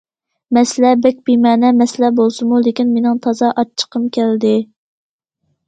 مەسىلە 0.57 0.93
بەك 1.03 1.19
بىمەنە 1.29 1.69
مەسىلە 1.83 2.11
بولسىمۇ، 2.21 2.63
لېكىن 2.69 2.91
مېنىڭ 2.97 3.21
تازا 3.29 3.53
ئاچچىقىم 3.55 4.11
كەلدى. 4.21 4.59